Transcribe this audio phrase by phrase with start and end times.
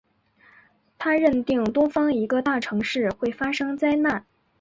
[0.97, 4.25] 他认定东方一个大城市会发生灾难。